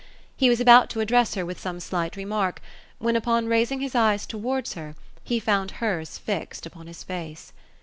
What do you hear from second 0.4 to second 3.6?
was about to address her with some slight remark, when, upon